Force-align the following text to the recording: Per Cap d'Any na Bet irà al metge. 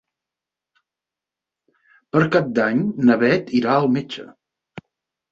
Per 2.15 2.21
Cap 2.35 2.47
d'Any 2.59 2.81
na 3.09 3.17
Bet 3.25 3.53
irà 3.61 3.75
al 3.75 3.85
metge. 3.97 4.25